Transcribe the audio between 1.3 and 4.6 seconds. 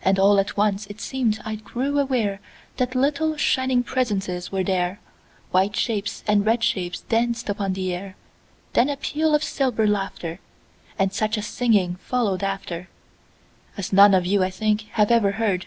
I grew awareThat little, shining presences